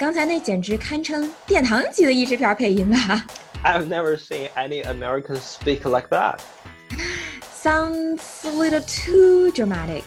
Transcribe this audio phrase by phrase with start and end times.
[0.00, 3.22] 刚才那简直堪称殿堂级的译制片配音吧
[3.62, 6.38] I've never seen any Americans speak like that.
[7.54, 10.04] Sounds a little too dramatic。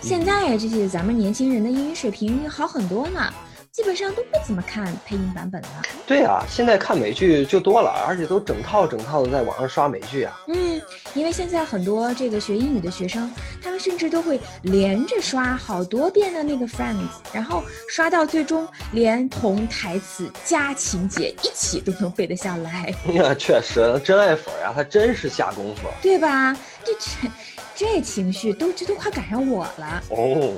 [0.00, 3.34] 现在这些咱们年轻人的英语水平好很多呢，
[3.72, 5.68] 基本上都不怎么看配音版本了。
[6.06, 10.40] 对啊，现在看美剧就多了，而且都整套整套的在网上刷美剧啊。
[10.46, 10.80] 嗯，
[11.14, 13.28] 因为现在很多这个学英语的学生，
[13.60, 26.54] 他们甚至都会连着刷好多遍的那个 Friends，然后刷到最终连同台词加情节一起都能背得下来， 那确实，真爱粉呀，他真是下功夫对吧？
[26.84, 27.30] 这这
[27.76, 30.02] 这情绪都这都快赶上我了。
[30.10, 30.54] 哦。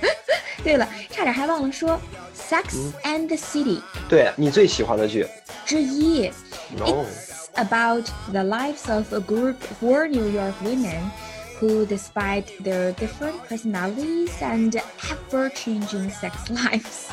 [0.64, 1.90] 对了，差点还忘了说
[2.38, 3.78] 《Sex and the City》
[4.08, 5.26] 对你最喜欢的剧
[5.64, 6.30] 之一。
[6.76, 11.00] ？No，It's about the lives of a group of four New York women
[11.59, 14.75] who, despite their different personalities and
[15.09, 17.09] ever changing sex lives,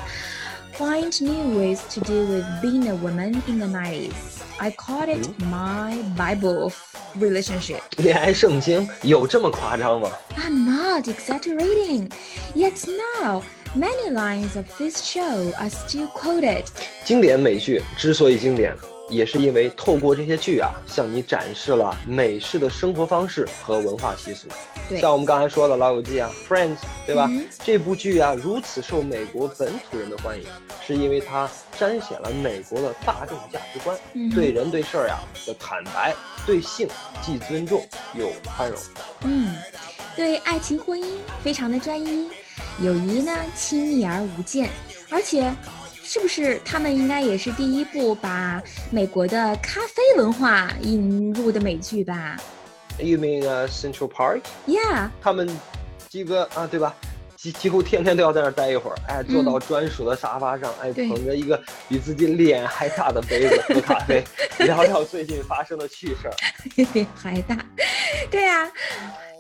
[0.73, 4.43] find new ways to deal with being a woman in the 90s.
[4.61, 6.75] I called it my Bible of
[7.17, 7.81] relationship.
[7.99, 10.11] 恋爱圣经有这么夸张吗？
[10.37, 12.11] I'm not exaggerating.
[12.55, 12.87] Yet
[13.21, 13.43] now,
[13.75, 16.65] many lines of this show are still quoted.
[17.05, 18.77] 经典美剧之所以经典，
[19.10, 24.48] 也是因为透过这些剧啊，向你展示了美式的生活方式和文化习俗。
[25.00, 27.28] 像我们刚才说的《老友记》啊，《Friends》，对吧？
[27.30, 30.46] 嗯这部剧啊，如此受美国本土人的欢迎，
[30.86, 36.88] 是因为它彰显了美国的大众价值观，嗯对人对事儿呀的坦白，对性
[37.22, 38.80] 既尊重又宽容。
[39.24, 39.56] 嗯，
[40.16, 41.06] 对爱情婚姻
[41.44, 42.30] 非常的专一，
[42.82, 44.70] 友谊呢亲密而无间，
[45.10, 45.54] 而且，
[46.10, 52.38] 是不是他们应该也是第一部把美国的咖啡文化引入的美剧吧
[52.98, 55.50] You mean 呃 Central Park？？Yeah，他们
[56.08, 56.96] 几个啊，对吧？
[57.36, 64.24] 几几乎天天都要在那儿待一会儿，哎，坐到专属的沙发上，哎，捧着一个比自己脸还大的杯子喝咖啡，
[64.66, 66.34] 聊聊最近发生的趣事儿。
[67.14, 67.58] 还大，
[68.32, 68.72] 对啊，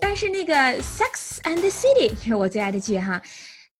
[0.01, 3.21] 但是那个《Sex and the City》是我最爱的剧哈，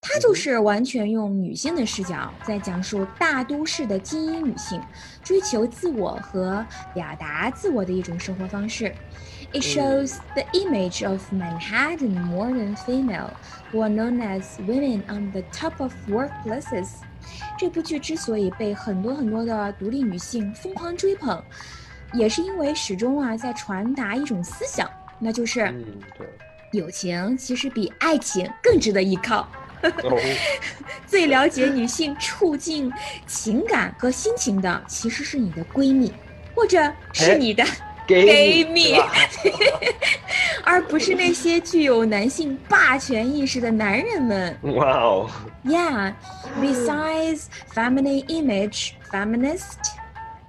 [0.01, 4.81] 它就是完全用女性的视角在讲述大都市的精英女性
[5.23, 8.93] 追求自我和表达自我的一种生活方式。
[9.53, 13.31] It shows the image of Manhattan modern female
[13.71, 16.87] who are known as women on the top of workplaces。
[17.57, 21.41] 这部剧之所以被很多很多的独立女性疯狂追捧，
[22.13, 25.83] 也是因为始终啊在传达一种思想，那就是嗯，
[26.17, 26.27] 对。
[26.73, 29.47] 友情其实比爱情更值得依靠。
[29.81, 30.19] 哦，
[31.05, 32.91] 最了解女性处境、
[33.25, 36.11] 情感和心情的，其实是你的闺蜜，
[36.55, 36.81] 或者
[37.13, 37.63] 是哎你的，
[38.05, 39.11] 给给你是吧
[40.63, 44.57] 而不是那些具有男性霸权意识的男人们。
[44.75, 45.29] 哇哦
[45.63, 46.13] ，Yeah,
[46.59, 49.77] besides feminine image, feminist,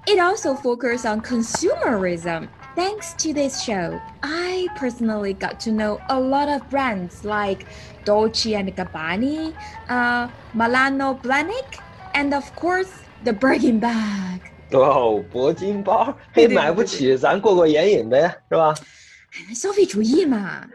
[0.07, 2.49] it also focuses on consumerism.
[2.76, 7.66] Thanks to this show, I personally got to know a lot of brands like
[8.04, 9.54] Dolce and Gabbana,
[9.90, 11.80] uh, Milano Blahnik,
[12.16, 12.90] and of course
[13.24, 14.42] the Birkin bag.
[14.72, 18.74] 哇哦，铂金包， 嘿，对对买不起，咱过过眼瘾呗，是吧？
[19.54, 20.68] 消费主义嘛。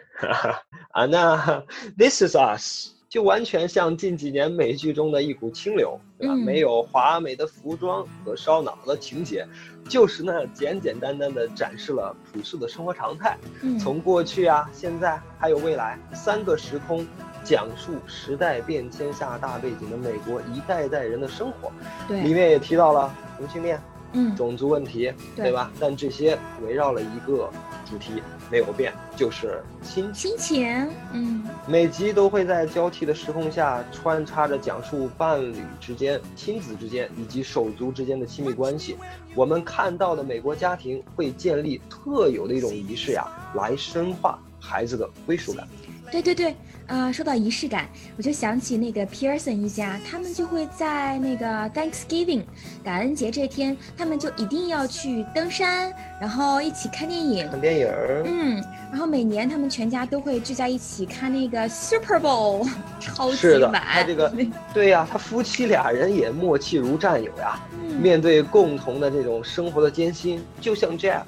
[0.93, 1.65] 啊，那
[1.97, 6.34] This Is Us 就完全像近几年美剧中的一股清流，对吧？
[6.34, 9.46] 嗯没有华美的服装和烧脑的情节，
[9.88, 13.38] 就是那简简单单的展示了朴素的生活常态。
[13.62, 17.06] 嗯，从过去啊、现在还有未来三个时空，
[17.44, 21.72] 讲述时代变迁下大背景的美国一代代人的生活。
[22.10, 23.80] 里，面也提到了同性恋、
[24.14, 25.72] 嗯，种族问题，对对吧？
[25.80, 27.50] 但这些围绕了一个
[27.90, 30.32] 主题，没有变，就是亲情。
[30.32, 38.98] 亲情，嗯每集都会在交替的时空下穿插着讲述伴侣之间、亲子之间以及手足之间的亲密关系。
[39.36, 45.68] 我们看到的美国家庭会建立特有的一种仪式呀，来深化孩子的归属感。
[46.12, 46.56] 对对对，
[46.88, 47.88] 呃，说到仪式感，
[48.18, 52.44] 我就想起那个 Pearson 一家，他们就会在那个 Thanksgiving
[52.84, 57.50] 感恩节这天，他们就一定要去登山，然后一起看电影。
[57.50, 62.70] 看电影儿，嗯，然后每年他们全家都会聚在一起看那个 Super Bowl
[63.00, 63.82] 超级是的，碗。
[63.82, 64.32] 他这个
[64.74, 67.60] 对呀，他夫妻俩人也默契如战友呀。
[67.72, 71.22] 嗯面对共同的这种生活的艰辛，就像 Jack，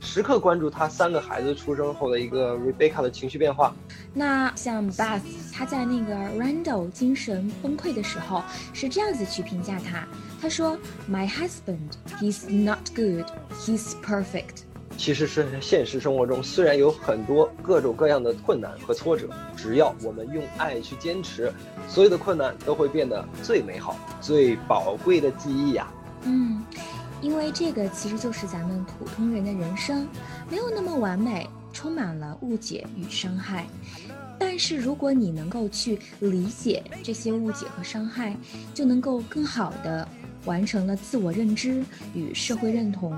[0.00, 3.74] 时刻关注他三个孩子出生后的一个 Rebecca 的情绪变化。
[4.14, 5.20] 那像 Beth，
[5.52, 8.42] 他在那个 Randall 精神崩溃的时候
[8.72, 10.06] 是这样子去评价他，
[10.40, 10.78] 他说
[11.10, 13.26] ：“My husband, he's not good,
[13.60, 14.62] he's perfect。”
[14.96, 21.52] 其实是现实生活中虽然有很多各种各样的困难和挫折，只要我们用爱去坚持，
[21.86, 25.86] 所有的困难都会变得最美好、最宝贵的记忆呀。
[26.24, 26.64] 嗯，
[27.20, 30.06] 因为这个其实就是咱们普通人的人生，
[30.50, 33.66] 没有那么完美，充满了误解与伤害。
[34.38, 38.36] 但是如果你能够去理解这些误解和伤害，
[38.72, 40.06] 就能够更好的。
[40.44, 41.84] 完成了自我认知
[42.14, 43.14] 与社会认同，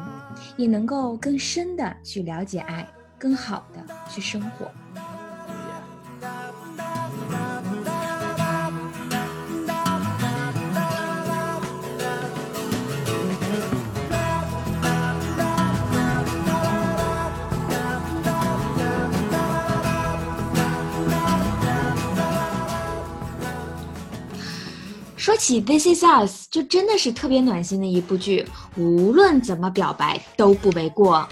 [0.57, 2.89] 也能够更深的去了解爱，
[3.19, 4.69] 更好的去生活。
[25.21, 28.43] 说起《This Is Us》，就真的是特别暖心的一部剧，
[28.79, 31.29] 无论怎么表白都不为过。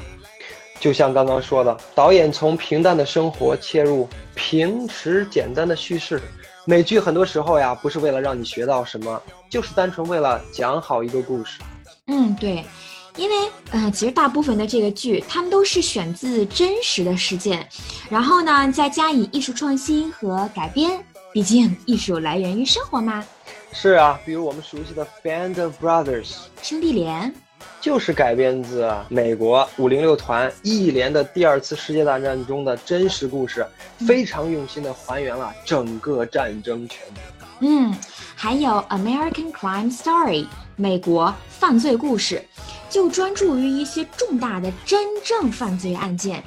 [0.79, 6.21] 就像刚刚说的，导演从平淡的生活切入，平时简单的叙事。
[6.67, 11.59] 美剧很多时候呀，不是为了让你学到什么，就是单纯为了讲好一个故事。
[12.09, 12.63] 嗯，对，
[13.17, 13.37] 因为
[13.71, 17.67] 呃，其实大部分的这个剧，他们都是选自真实的事件，
[18.11, 21.03] 然后呢，再加以艺术创新和改编。
[21.33, 23.25] 毕竟艺术来源于生活嘛。
[23.73, 26.27] 是啊，比如我们熟悉的《Band of Brothers》
[26.63, 27.33] 兄弟连，
[27.81, 33.65] 就是改编自美国五零六团一连的第二次世界大战中的真实故事，
[34.07, 37.23] 非常用心的还原了整个战争全景。
[37.61, 37.95] 嗯，
[38.35, 40.45] 还有《American Crime Story》
[40.77, 42.43] 美国犯罪故事，
[42.89, 46.43] 就专注于一些重大的真正犯罪案件。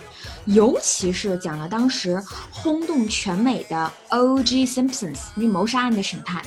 [0.46, 4.66] 尤其是讲了当时轰动全美的 O.G.
[4.66, 6.42] Simpsons 那谋杀案的审判，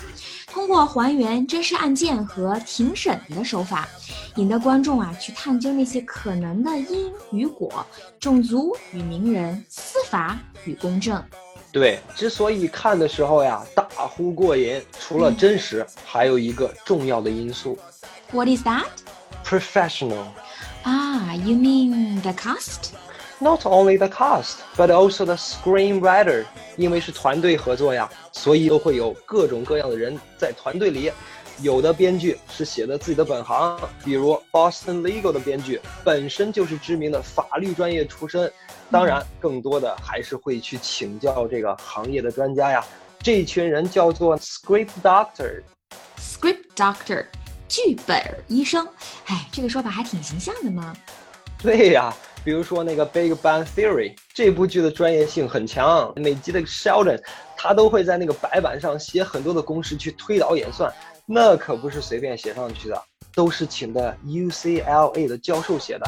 [0.47, 3.89] 通过还原真实案件和庭审的手法，
[4.37, 7.87] 引得观众啊去探究那些可能的因与果、
[8.19, 11.23] 种族与名人、司法与公正。
[11.71, 17.79] 对，之所以看的时候呀大呼过瘾，除了真实，还有一个重要的因素。
[18.33, 18.87] What is that?
[19.45, 20.27] Professional.
[20.85, 22.91] Ah, you mean the cast?
[23.45, 26.47] Not only the cast, but also the screenwriter，
[26.79, 31.13] 因为是团队合作呀，所以都会有各种各样的人在团队里。
[31.61, 38.51] 有的编剧是写的自己的本行，比如 Boston Legal 的编剧本身就是知名的法律专业出身。
[38.91, 42.83] 当然，更多的还是会去请教这个行业的专家呀。
[43.19, 45.63] 这群人叫做 script doctor。
[46.19, 47.27] script doctor，
[47.69, 48.19] 剧本
[48.49, 48.89] 医生。
[49.27, 50.97] 哎，这个说法还挺形象的嘛。
[51.65, 52.15] 对呀。
[52.45, 57.19] 比如说那个《Big Bang Theory》这部剧的专业性很强，每集的 Sheldon
[57.57, 60.93] 他都会在那个白板上写很多的公式去推导演算，
[61.25, 63.03] 那可不是随便写上去的，
[63.35, 66.07] 都是请的 UCLA 的教授写的。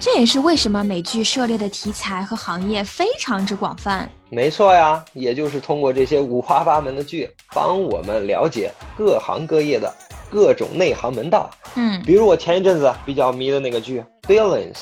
[0.00, 4.08] 这也是为什么美剧涉猎的题材和行业非常之广泛。
[4.30, 9.92] 没错呀，也就是通过这些五花八门的剧，帮我们了解各行各业的
[10.30, 11.50] 各种内行门道。
[11.74, 14.72] 嗯，比如我前一阵子比较迷的那个剧《Billions》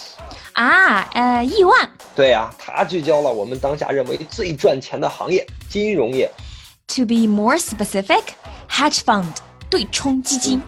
[0.52, 1.90] 啊，呃，亿万。
[2.14, 6.30] 对呀，它聚焦了我们当下认为最赚钱的行业——金融业。
[6.88, 8.22] To be more specific,
[8.68, 9.24] hedge fund
[9.70, 10.60] 对冲基金。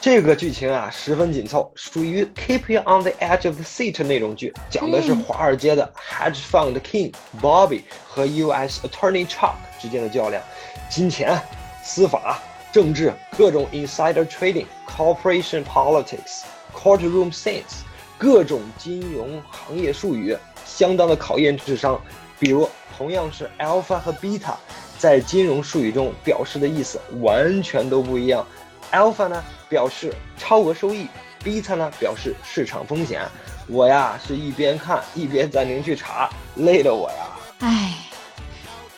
[0.00, 7.12] 这个剧情啊十分紧凑，属于 keep you on the edge of the seat 那种剧，讲的是华尔街的 hedge fund king
[7.42, 8.80] Bobby 和 U.S.
[8.86, 10.40] Attorney Chuck 之间的较量，
[10.88, 11.36] 金钱、
[11.82, 12.40] 司法、
[12.72, 17.82] 政治，各种 insider trading、corporation politics、courtroom scenes，
[18.16, 22.00] 各种金融行业术语，相当的考验智商。
[22.38, 24.54] 比如，同样是 alpha 和 beta，
[24.96, 28.46] 在金融术语中表示的意思完全都不一样。
[28.92, 29.42] Alpha 呢？
[29.68, 31.06] 表示超额收益
[31.44, 33.22] ，beta 呢表示市场风险。
[33.66, 37.16] 我呀是一边看一边暂停去查，累的我呀。
[37.58, 37.94] 唉，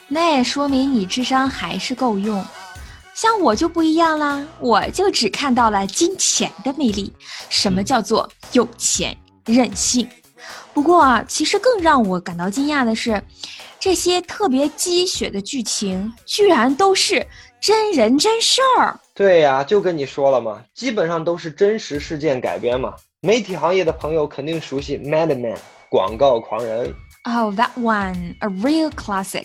[0.06, 2.44] 那也说明你智商还是够用。
[3.14, 7.12] 像我就不一样啦，我就只看到了金钱的魅力。
[7.49, 10.09] 什么叫做有钱任性？
[10.73, 13.20] 不过啊，其实更让我感到惊讶的是，
[13.80, 17.26] 这些特别鸡血的剧情居然都是
[17.61, 19.00] 真人真事儿。
[19.14, 22.95] 对呀，就跟你说了嘛，基本上都是真实事件改编嘛。
[23.21, 25.55] 媒体行业的朋友肯定熟悉《Mad Men》
[25.90, 26.95] 广告狂人。
[27.25, 29.45] Oh, that one, a real classic。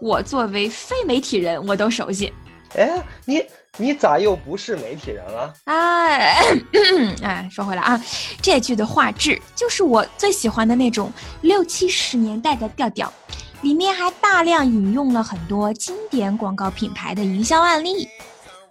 [0.00, 2.32] 我作为非媒体人，我都熟悉。
[2.74, 3.44] 哎，你
[3.76, 5.52] 你咋又不是媒体人了？
[5.64, 6.42] 哎，
[7.22, 8.02] 哎，说回来啊，
[8.40, 13.12] 这句的画质就是我最喜欢的那种六七十年代的调调，
[13.60, 18.08] 里面还大量引用了很多经典广告品牌的营销案例。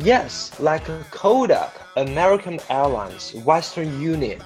[0.01, 4.39] Yes, like Kodak, American Airlines, Western Union,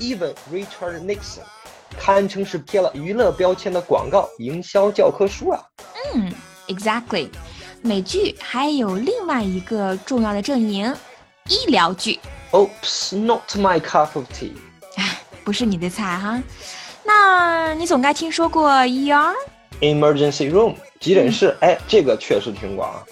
[0.00, 1.44] even Richard Nixon，
[1.98, 5.60] 堪称是贴了娱乐标签的广告营销教科书啊。
[6.14, 6.32] 嗯，
[6.68, 7.28] exactly。
[7.82, 10.94] 美剧还有另外一个重要的阵营，
[11.48, 12.18] 医疗剧。
[12.50, 14.52] Oops, not my cup of tea。
[14.96, 16.42] 哎，不是你的菜哈。
[17.04, 19.34] 那你总该听说过 ER，
[19.80, 23.02] Emergency room，急诊室，哎，这个确实听过啊。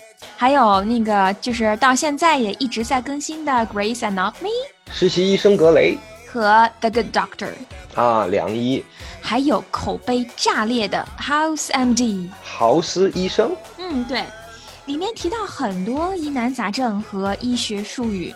[0.43, 4.49] 还有那个就是到现在也一直在更新的 Grace Anatomy
[4.91, 5.97] 实习医生格雷
[6.29, 7.51] 和 The Good Doctor，
[7.95, 8.83] 啊，良医，
[9.21, 12.29] 还有口碑炸裂的 House MD。
[12.43, 13.55] 豪斯医生。
[13.77, 14.25] 嗯，对，
[14.85, 18.35] 里面提到很多疑难杂症和医学术语。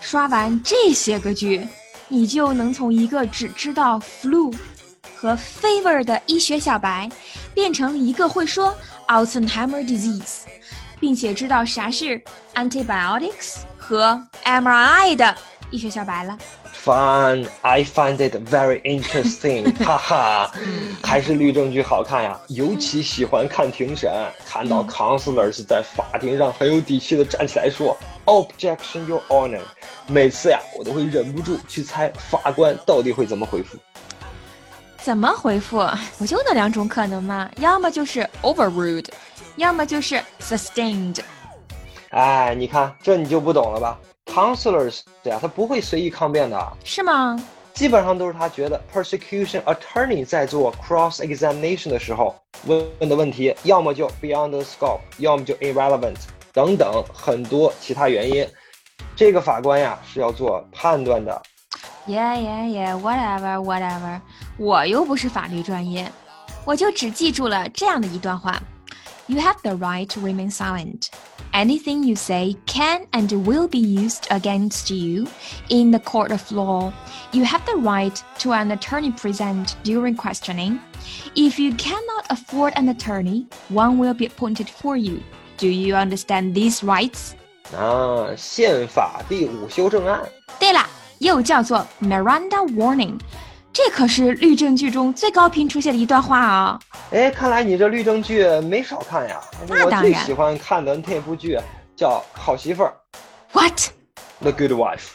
[0.00, 1.66] 刷完这些个剧，
[2.06, 4.54] 你就能从一个只知道 flu
[5.16, 7.10] 和 fever 的医学小白，
[7.52, 8.72] 变成一个会说
[9.08, 10.42] Alzheimer disease，
[11.00, 12.22] 并且知道啥是
[12.54, 15.34] antibiotics 和 MRI 的
[15.70, 16.38] 医学小白了。
[16.82, 20.50] Fun, I find it very interesting， 哈哈，
[21.02, 24.10] 还是律政剧好看呀，尤其喜欢看庭审，
[24.46, 29.60] 看到 counselors 在法庭上很有底气的站起来说 Objection, Your Honor，
[30.06, 33.76] 每次呀，我都会忍不住去猜法官到底会怎么回复。
[35.02, 35.86] 怎么回复？
[36.18, 37.50] 不就那两种可能吗？
[37.58, 39.06] 要么就是 overruled，
[39.56, 41.20] 要么就是 sustained。
[42.10, 47.38] 哎，你看这你就不懂了吧？Counselors 呀，他不会随意抗辩的，是吗？
[47.72, 52.34] 基本上都是他觉得 prosecution attorney 在做 cross examination 的时候
[52.66, 56.16] 问问的问题，要么就 beyond the scope，要么就 irrelevant
[56.52, 58.46] 等等很多其他原因。
[59.14, 61.40] 这个法官呀是要做判断的。
[62.06, 64.20] Yeah, yeah, yeah, whatever, whatever。
[64.58, 66.10] 我又不是法律专业，
[66.64, 68.60] 我就只记住了这样的一段话
[69.29, 71.09] ：You have the right to remain silent.
[71.53, 75.27] Anything you say can and will be used against you
[75.69, 76.91] in the court of law.
[77.31, 80.79] You have the right to an attorney present during questioning.
[81.35, 85.23] If you cannot afford an attorney, one will be appointed for you.
[85.57, 87.35] Do you understand these rights?
[87.73, 90.21] 啊，宪法第五修正案。
[90.59, 90.85] 对了，
[91.19, 93.19] 又叫做 Miranda Warning，
[93.72, 96.78] 这可是律政剧中最高频出现的一段话啊、
[97.12, 99.40] 哎，看来你这律政剧没少看呀。
[99.60, 101.58] 我那当然最喜欢看的那部剧
[101.94, 102.92] 叫《好媳妇儿
[103.52, 103.72] What？》
[104.40, 105.10] ，The Good Wife。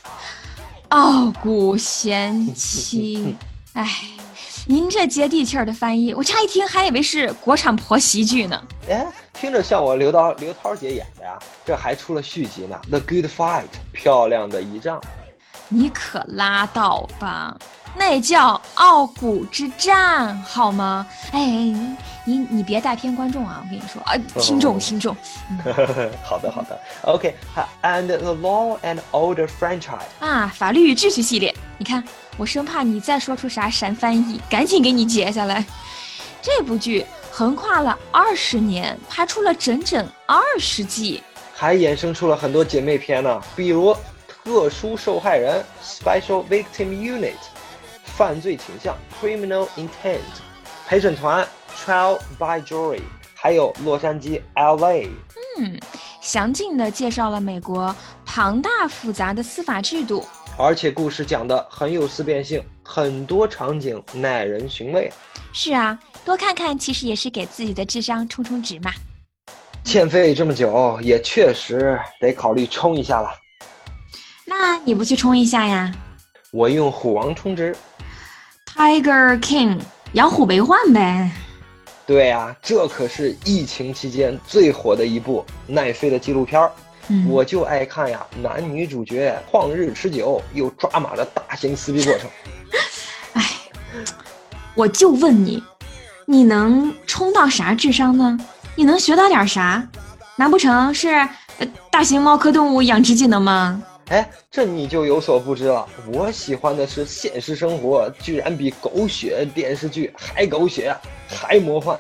[0.90, 3.36] 傲骨贤妻，
[3.74, 3.90] 哎，
[4.66, 8.62] 您这接地气儿的翻译，我乍一听还以为是国产婆媳剧呢。
[8.90, 15.02] 哎，听着像我刘涛刘涛姐演的呀，这还出了续集呢，《The Good Fight》，漂亮的一仗。
[15.68, 17.58] 你可拉倒吧，
[17.98, 21.08] 那叫傲骨之战，好吗？
[21.32, 23.64] 哎，你你你别带偏观众啊！
[23.64, 25.16] 我跟你说啊，听众听众
[26.24, 30.08] 好的好的，OK，and、the Law and Order franchise。
[30.20, 32.04] 啊，法律与秩序系列，你看，
[32.38, 35.66] 我生怕你再说出啥闪翻译，赶紧给你截下来。
[36.42, 41.24] 这部剧横跨了二十年，拍出了整整二十季。
[41.54, 43.96] 还衍生出了很多姐妹篇呢，比如
[44.28, 47.34] 特殊受害人 （Special Victim Unit）、
[48.18, 50.20] 犯罪倾向 （Criminal Intent）、
[50.88, 51.46] 陪审团
[51.76, 53.02] （Trial by Jury），
[53.34, 55.10] 还有洛杉矶 （LA）。
[55.58, 55.78] 嗯，
[56.22, 57.94] 详尽的介绍了美国
[58.26, 60.26] 庞大复杂的司法制度。
[60.58, 65.12] 而且故事讲的很有思辨性，很多场景耐人寻味。
[65.52, 68.94] 是啊，多看看其实也是给自己的智商充充值嘛。
[69.84, 73.30] 欠费这么久，也确实得考虑充一下了。
[74.46, 75.92] 那你不去充一下呀
[76.52, 77.76] 我用虎王充值。
[78.76, 79.80] ？Tiger King，
[80.14, 81.32] 养虎为患呗。
[82.06, 86.72] 对呀、这可是疫情期间最火的一部奈飞的纪录片儿。
[87.08, 92.30] 嗯，我就爱看呀，男女主角旷日持久又抓马的大型撕逼过程。
[93.34, 93.44] 哎，
[94.76, 95.64] 我就问你，
[96.26, 98.38] 你能冲到啥智商呢？
[98.76, 99.88] 你能学到点啥？
[100.36, 101.10] 难不成是
[101.60, 103.82] 呃大型猫科动物养殖技能吗？
[104.10, 105.88] 哎，这你就有所不知了。
[106.14, 110.96] 我喜欢的是现实生活，居然比狗血电视剧还狗血，
[111.28, 112.00] 还魔幻。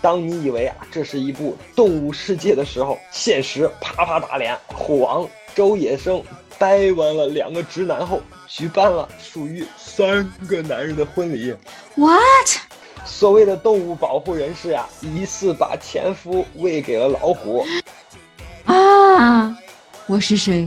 [0.00, 4.58] 当你以为啊这是一部动物世界的时候，现实啪啪打脸。
[4.66, 6.22] 虎王周野生
[6.58, 11.54] 掰弯了两个直男后，举办了属于三个男人的婚礼。
[11.96, 12.20] What？
[13.04, 17.64] 所谓的动物保护人士呀、疑似把前夫喂给了老虎。
[18.64, 19.54] 啊，
[20.06, 20.66] 我是谁？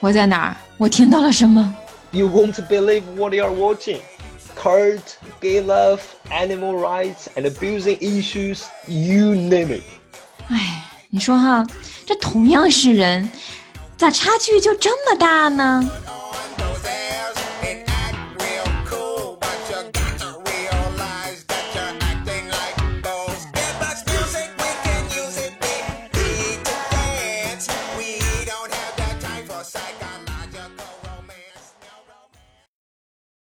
[0.00, 0.56] 我在哪儿？
[0.76, 1.74] 我听到了什么
[2.10, 4.00] ？You won't believe what you are watching.
[4.54, 6.00] Cult, gay love,
[6.30, 9.82] animal rights, and abusing issues, you name it.
[10.48, 11.66] 哎，你说哈，
[12.06, 13.28] 这同样是人，
[13.96, 15.90] 咋差距就这么大呢？